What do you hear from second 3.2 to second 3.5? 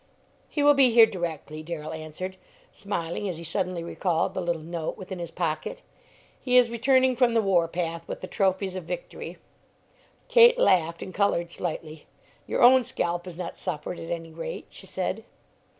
as he